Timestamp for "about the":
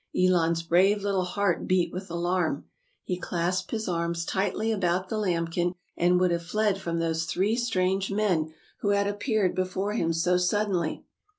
4.71-5.17